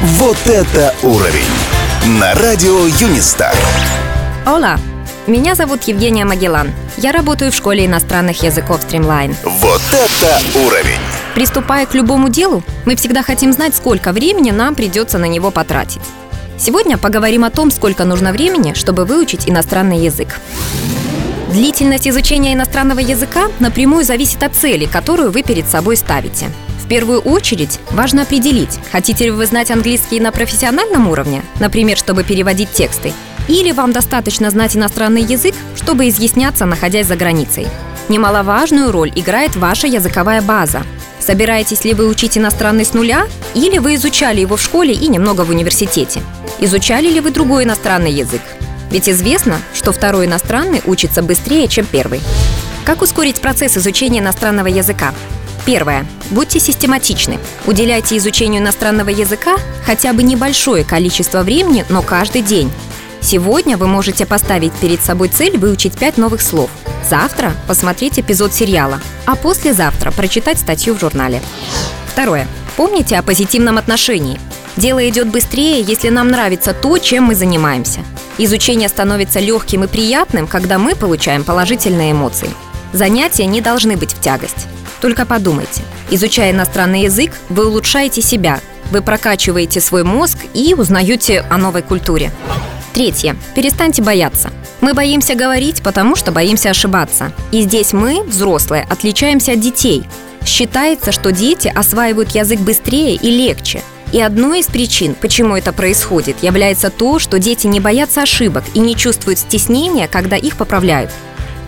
Вот 0.00 0.36
это 0.46 0.94
уровень! 1.02 1.42
На 2.20 2.32
радио 2.34 2.86
Юнистар. 3.00 3.52
Ола! 4.46 4.78
Меня 5.26 5.56
зовут 5.56 5.82
Евгения 5.88 6.24
Магеллан. 6.24 6.70
Я 6.98 7.10
работаю 7.10 7.50
в 7.50 7.54
школе 7.56 7.84
иностранных 7.84 8.44
языков 8.44 8.80
Streamline. 8.88 9.34
Вот 9.42 9.82
это 9.92 10.40
уровень! 10.64 11.00
Приступая 11.34 11.84
к 11.84 11.94
любому 11.94 12.28
делу, 12.28 12.62
мы 12.86 12.94
всегда 12.94 13.24
хотим 13.24 13.52
знать, 13.52 13.74
сколько 13.74 14.12
времени 14.12 14.52
нам 14.52 14.76
придется 14.76 15.18
на 15.18 15.24
него 15.24 15.50
потратить. 15.50 16.02
Сегодня 16.56 16.96
поговорим 16.96 17.42
о 17.42 17.50
том, 17.50 17.72
сколько 17.72 18.04
нужно 18.04 18.30
времени, 18.30 18.74
чтобы 18.74 19.04
выучить 19.04 19.48
иностранный 19.48 19.98
язык. 19.98 20.38
Длительность 21.50 22.06
изучения 22.06 22.54
иностранного 22.54 23.00
языка 23.00 23.48
напрямую 23.58 24.04
зависит 24.04 24.44
от 24.44 24.54
цели, 24.54 24.84
которую 24.84 25.32
вы 25.32 25.42
перед 25.42 25.68
собой 25.68 25.96
ставите. 25.96 26.52
В 26.88 26.90
первую 26.90 27.20
очередь 27.20 27.80
важно 27.90 28.22
определить, 28.22 28.78
хотите 28.90 29.24
ли 29.24 29.30
вы 29.30 29.44
знать 29.44 29.70
английский 29.70 30.20
на 30.20 30.32
профессиональном 30.32 31.06
уровне, 31.08 31.42
например, 31.60 31.98
чтобы 31.98 32.24
переводить 32.24 32.70
тексты, 32.70 33.12
или 33.46 33.72
вам 33.72 33.92
достаточно 33.92 34.48
знать 34.48 34.74
иностранный 34.74 35.20
язык, 35.20 35.54
чтобы 35.76 36.08
изъясняться, 36.08 36.64
находясь 36.64 37.06
за 37.06 37.14
границей. 37.14 37.66
Немаловажную 38.08 38.90
роль 38.90 39.12
играет 39.14 39.54
ваша 39.54 39.86
языковая 39.86 40.40
база. 40.40 40.82
Собираетесь 41.20 41.84
ли 41.84 41.92
вы 41.92 42.08
учить 42.08 42.38
иностранный 42.38 42.86
с 42.86 42.94
нуля, 42.94 43.26
или 43.54 43.76
вы 43.76 43.96
изучали 43.96 44.40
его 44.40 44.56
в 44.56 44.62
школе 44.62 44.94
и 44.94 45.08
немного 45.08 45.42
в 45.42 45.50
университете? 45.50 46.22
Изучали 46.58 47.10
ли 47.10 47.20
вы 47.20 47.32
другой 47.32 47.64
иностранный 47.64 48.12
язык? 48.12 48.40
Ведь 48.90 49.10
известно, 49.10 49.58
что 49.74 49.92
второй 49.92 50.24
иностранный 50.24 50.80
учится 50.86 51.22
быстрее, 51.22 51.68
чем 51.68 51.84
первый. 51.84 52.22
Как 52.86 53.02
ускорить 53.02 53.42
процесс 53.42 53.76
изучения 53.76 54.20
иностранного 54.20 54.68
языка? 54.68 55.12
Первое. 55.66 56.06
Будьте 56.30 56.60
систематичны. 56.60 57.38
Уделяйте 57.66 58.16
изучению 58.16 58.62
иностранного 58.62 59.10
языка 59.10 59.56
хотя 59.84 60.12
бы 60.12 60.22
небольшое 60.22 60.84
количество 60.84 61.42
времени, 61.42 61.84
но 61.88 62.02
каждый 62.02 62.42
день. 62.42 62.70
Сегодня 63.20 63.76
вы 63.76 63.86
можете 63.86 64.26
поставить 64.26 64.72
перед 64.74 65.02
собой 65.02 65.28
цель 65.28 65.58
выучить 65.58 65.98
5 65.98 66.18
новых 66.18 66.40
слов. 66.40 66.70
Завтра 67.08 67.52
посмотреть 67.66 68.18
эпизод 68.18 68.52
сериала, 68.54 69.00
а 69.26 69.34
послезавтра 69.34 70.10
прочитать 70.10 70.58
статью 70.58 70.94
в 70.94 71.00
журнале. 71.00 71.42
Второе. 72.06 72.46
Помните 72.76 73.16
о 73.16 73.22
позитивном 73.22 73.78
отношении. 73.78 74.40
Дело 74.76 75.06
идет 75.08 75.26
быстрее, 75.28 75.80
если 75.80 76.08
нам 76.08 76.28
нравится 76.28 76.72
то, 76.72 76.98
чем 76.98 77.24
мы 77.24 77.34
занимаемся. 77.34 78.00
Изучение 78.38 78.88
становится 78.88 79.40
легким 79.40 79.82
и 79.82 79.88
приятным, 79.88 80.46
когда 80.46 80.78
мы 80.78 80.94
получаем 80.94 81.42
положительные 81.42 82.12
эмоции. 82.12 82.50
Занятия 82.92 83.46
не 83.46 83.60
должны 83.60 83.96
быть 83.96 84.12
в 84.12 84.20
тягость. 84.20 84.68
Только 85.00 85.24
подумайте. 85.26 85.82
Изучая 86.10 86.50
иностранный 86.52 87.02
язык, 87.02 87.32
вы 87.48 87.66
улучшаете 87.66 88.22
себя, 88.22 88.60
вы 88.90 89.02
прокачиваете 89.02 89.80
свой 89.80 90.02
мозг 90.02 90.38
и 90.54 90.74
узнаете 90.74 91.40
о 91.50 91.58
новой 91.58 91.82
культуре. 91.82 92.32
Третье. 92.94 93.36
Перестаньте 93.54 94.02
бояться. 94.02 94.50
Мы 94.80 94.94
боимся 94.94 95.34
говорить, 95.34 95.82
потому 95.82 96.16
что 96.16 96.32
боимся 96.32 96.70
ошибаться. 96.70 97.32
И 97.52 97.62
здесь 97.62 97.92
мы, 97.92 98.22
взрослые, 98.22 98.86
отличаемся 98.88 99.52
от 99.52 99.60
детей. 99.60 100.04
Считается, 100.44 101.12
что 101.12 101.30
дети 101.30 101.68
осваивают 101.72 102.30
язык 102.30 102.60
быстрее 102.60 103.14
и 103.14 103.30
легче. 103.30 103.82
И 104.12 104.20
одной 104.20 104.60
из 104.60 104.66
причин, 104.66 105.14
почему 105.14 105.56
это 105.56 105.72
происходит, 105.72 106.42
является 106.42 106.88
то, 106.88 107.18
что 107.18 107.38
дети 107.38 107.66
не 107.66 107.78
боятся 107.78 108.22
ошибок 108.22 108.64
и 108.72 108.78
не 108.80 108.96
чувствуют 108.96 109.38
стеснения, 109.38 110.08
когда 110.08 110.36
их 110.36 110.56
поправляют. 110.56 111.10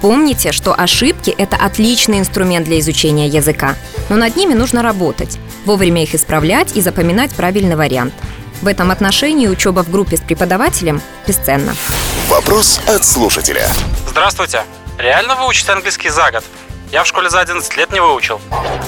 Помните, 0.00 0.52
что 0.52 0.74
ошибки– 0.74 1.30
это 1.38 1.56
отличный 1.56 2.18
инструмент 2.18 2.66
для 2.66 2.80
изучения 2.80 3.28
языка, 3.28 3.76
но 4.08 4.16
над 4.16 4.34
ними 4.36 4.54
нужно 4.54 4.82
работать, 4.82 5.38
вовремя 5.66 6.02
их 6.02 6.14
исправлять 6.14 6.74
и 6.76 6.80
запоминать 6.80 7.32
правильный 7.32 7.76
вариант. 7.76 8.14
В 8.62 8.66
этом 8.66 8.90
отношении 8.90 9.46
учеба 9.46 9.82
в 9.82 9.90
группе 9.90 10.16
с 10.16 10.20
преподавателем 10.20 11.02
бесценна. 11.26 11.74
Вопрос 12.28 12.80
от 12.86 13.04
слушателя. 13.04 13.68
Здравствуйте. 14.08 14.64
Реально 14.98 15.36
выучить 15.36 15.68
английский 15.68 16.10
за 16.10 16.30
год? 16.30 16.44
Я 16.92 17.04
в 17.04 17.06
школе 17.06 17.30
за 17.30 17.40
11 17.40 17.76
лет 17.76 17.92
не 17.92 18.00
выучил. 18.00 18.40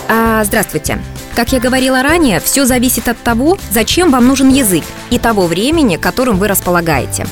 А, 0.09 0.43
здравствуйте. 0.45 0.99
Как 1.37 1.53
я 1.53 1.61
говорила 1.61 2.03
ранее, 2.03 2.41
все 2.41 2.65
зависит 2.65 3.09
от 3.09 3.19
того, 3.22 3.59
зачем 3.71 4.11
вам 4.11 4.27
нужен 4.27 4.51
язык 4.51 4.84
и 5.11 5.19
того 5.19 5.47
времени, 5.47 5.97
которым 5.97 6.39
вы 6.39 6.49
располагаете. 6.49 7.27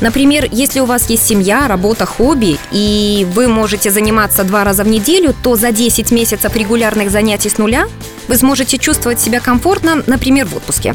Например, 0.00 0.46
если 0.50 0.80
у 0.80 0.84
вас 0.84 1.08
есть 1.08 1.26
семья, 1.26 1.68
работа, 1.68 2.04
хобби, 2.06 2.58
и 2.70 3.26
вы 3.32 3.48
можете 3.48 3.90
заниматься 3.90 4.44
два 4.44 4.64
раза 4.64 4.84
в 4.84 4.88
неделю, 4.88 5.34
то 5.42 5.56
за 5.56 5.72
10 5.72 6.10
месяцев 6.10 6.54
регулярных 6.54 7.10
занятий 7.10 7.48
с 7.48 7.58
нуля 7.58 7.88
вы 8.28 8.36
сможете 8.36 8.78
чувствовать 8.78 9.20
себя 9.20 9.40
комфортно, 9.40 10.02
например, 10.06 10.46
в 10.46 10.56
отпуске. 10.56 10.94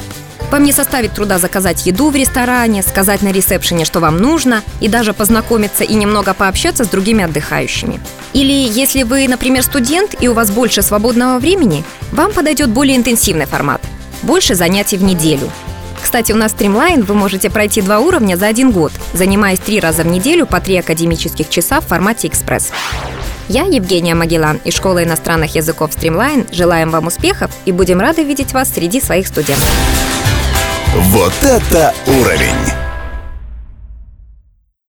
Вам 0.51 0.63
не 0.65 0.73
составит 0.73 1.13
труда 1.13 1.39
заказать 1.39 1.85
еду 1.85 2.09
в 2.09 2.15
ресторане, 2.15 2.83
сказать 2.83 3.21
на 3.21 3.31
ресепшене, 3.31 3.85
что 3.85 4.01
вам 4.01 4.17
нужно, 4.17 4.63
и 4.81 4.89
даже 4.89 5.13
познакомиться 5.13 5.85
и 5.85 5.93
немного 5.93 6.33
пообщаться 6.33 6.83
с 6.83 6.89
другими 6.89 7.23
отдыхающими. 7.23 8.01
Или 8.33 8.51
если 8.51 9.03
вы, 9.03 9.29
например, 9.29 9.63
студент 9.63 10.13
и 10.19 10.27
у 10.27 10.33
вас 10.33 10.51
больше 10.51 10.81
свободного 10.81 11.39
времени, 11.39 11.85
вам 12.11 12.33
подойдет 12.33 12.69
более 12.69 12.97
интенсивный 12.97 13.45
формат. 13.45 13.81
Больше 14.23 14.53
занятий 14.53 14.97
в 14.97 15.03
неделю. 15.03 15.49
Кстати, 16.11 16.33
у 16.33 16.35
нас 16.35 16.53
Streamline 16.53 17.05
вы 17.05 17.13
можете 17.13 17.49
пройти 17.49 17.81
два 17.81 17.99
уровня 17.99 18.35
за 18.35 18.47
один 18.47 18.71
год, 18.71 18.91
занимаясь 19.13 19.59
три 19.59 19.79
раза 19.79 20.03
в 20.03 20.07
неделю 20.07 20.45
по 20.45 20.59
три 20.59 20.75
академических 20.75 21.47
часа 21.47 21.79
в 21.79 21.87
формате 21.87 22.27
экспресс. 22.27 22.73
Я, 23.47 23.63
Евгения 23.63 24.13
Магеллан 24.13 24.59
из 24.65 24.73
Школы 24.73 25.05
иностранных 25.05 25.55
языков 25.55 25.91
Streamline, 25.91 26.53
желаем 26.53 26.89
вам 26.89 27.07
успехов 27.07 27.51
и 27.63 27.71
будем 27.71 28.01
рады 28.01 28.25
видеть 28.25 28.51
вас 28.51 28.73
среди 28.73 28.99
своих 28.99 29.25
студентов. 29.25 29.71
Вот 30.95 31.33
это 31.43 31.93
уровень! 32.05 32.80